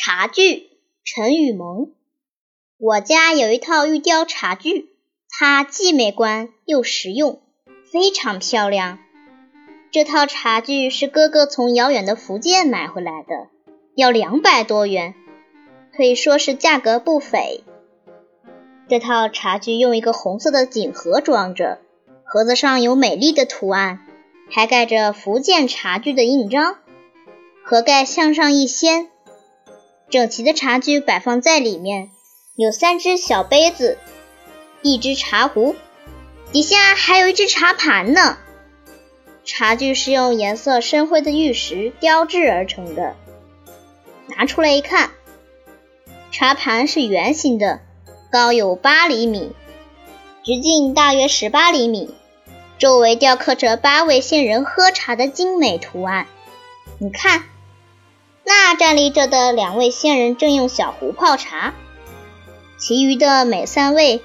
[0.00, 0.68] 茶具，
[1.04, 1.90] 陈雨萌。
[2.78, 4.90] 我家有一套玉雕茶具，
[5.28, 7.42] 它既美观又实用，
[7.90, 9.00] 非常漂亮。
[9.90, 13.48] 这套茶具是哥哥从遥远的福建买回来的，
[13.96, 15.16] 要两百多元，
[15.92, 17.64] 可以说是价格不菲。
[18.88, 21.80] 这套茶具用一个红色的锦盒装着，
[22.22, 24.06] 盒子上有美丽的图案，
[24.48, 26.76] 还盖着福建茶具的印章。
[27.64, 29.10] 盒盖向上一掀，
[30.10, 32.10] 整齐的茶具摆放在里面，
[32.54, 33.98] 有三只小杯子，
[34.80, 35.76] 一只茶壶，
[36.50, 38.38] 底下还有一只茶盘呢。
[39.44, 43.16] 茶具是用颜色深灰的玉石雕制而成的。
[44.28, 45.10] 拿出来一看，
[46.32, 47.80] 茶盘是圆形的，
[48.32, 49.52] 高有八厘米，
[50.42, 52.14] 直径大约十八厘米，
[52.78, 56.26] 周围雕刻着八位仙人喝茶的精美图案。
[56.98, 57.44] 你看。
[58.48, 61.74] 那站立着的两位仙人正用小壶泡茶，
[62.78, 64.24] 其余的每三位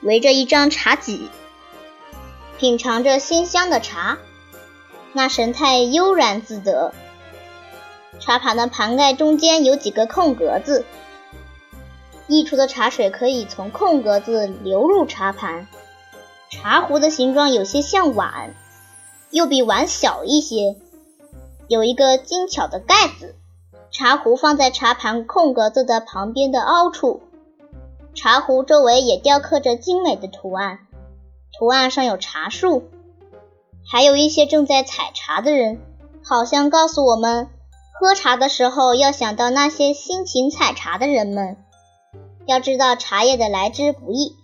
[0.00, 1.28] 围着一张茶几，
[2.56, 4.18] 品尝着馨香的茶，
[5.12, 6.94] 那神态悠然自得。
[8.20, 10.84] 茶盘的盘盖中间有几个空格子，
[12.28, 15.66] 溢出的茶水可以从空格子流入茶盘。
[16.48, 18.54] 茶壶的形状有些像碗，
[19.32, 20.76] 又比碗小一些，
[21.66, 23.34] 有一个精巧的盖子。
[23.96, 27.22] 茶壶放在茶盘空格子的旁边的凹处，
[28.12, 30.80] 茶壶周围也雕刻着精美的图案，
[31.56, 32.90] 图案上有茶树，
[33.88, 35.80] 还有一些正在采茶的人，
[36.24, 37.48] 好像告诉我们，
[37.92, 41.56] 喝茶的时候要想到那些辛勤采茶的人们，
[42.46, 44.34] 要知道茶叶的来之不易。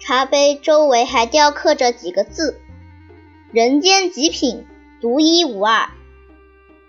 [0.00, 2.58] 茶杯周围还雕刻着几个字
[3.54, 4.66] ：“人间极品，
[5.00, 5.90] 独一无二。”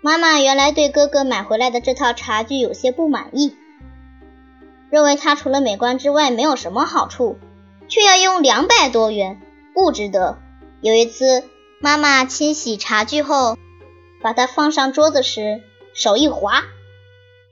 [0.04, 3.56] 妈妈原来对哥哥买回来的这套茶具有些不满意，
[4.90, 7.38] 认为它除了美观之外没有什么好处，
[7.88, 9.40] 却要用两百多元，
[9.72, 10.38] 不值得。
[10.80, 11.44] 有一次，
[11.80, 13.56] 妈妈清洗茶具后，
[14.20, 15.62] 把它放上桌子时，
[15.94, 16.64] 手一滑，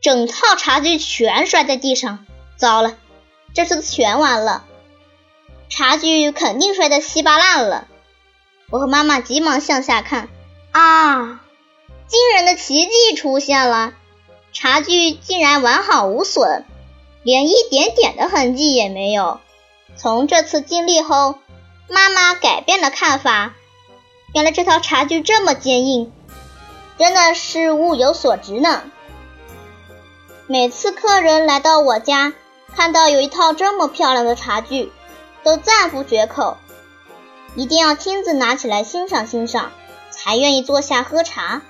[0.00, 2.27] 整套茶具全摔在地上。
[2.56, 2.97] 糟了，
[3.55, 4.65] 这次全完了，
[5.69, 7.87] 茶具肯定摔得稀巴烂了。
[8.71, 10.28] 我和妈妈急忙向下看，
[10.72, 11.41] 啊！
[12.10, 13.93] 惊人的奇迹出现了，
[14.53, 16.65] 茶具竟然完好无损，
[17.22, 19.38] 连一点点的痕迹也没有。
[19.97, 21.37] 从这次经历后，
[21.88, 23.54] 妈妈改变了看法，
[24.34, 26.12] 原来这套茶具这么坚硬，
[26.98, 28.82] 真的是物有所值呢。
[30.48, 32.32] 每次客人来到我家，
[32.75, 34.91] 看到有一套这么漂亮的茶具，
[35.44, 36.56] 都赞不绝口，
[37.54, 39.71] 一定要亲自拿起来欣赏欣赏，
[40.10, 41.62] 才愿意坐下喝茶。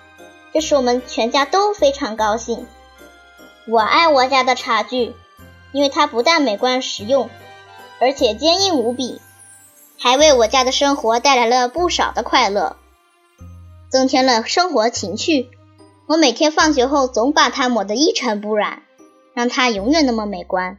[0.53, 2.67] 这使我们全家都非常高兴。
[3.67, 5.15] 我爱我家的茶具，
[5.73, 7.31] 因为它不但美观实用，
[8.01, 9.21] 而且坚硬无比，
[9.99, 12.77] 还为我家的生活带来了不少的快乐，
[13.89, 15.51] 增添了生活情趣。
[16.07, 18.83] 我每天放学后总把它抹得一尘不染，
[19.35, 20.79] 让它永远那么美观。